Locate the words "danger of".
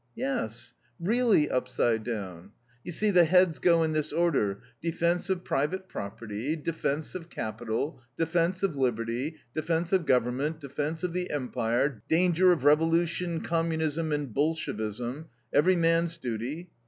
12.09-12.63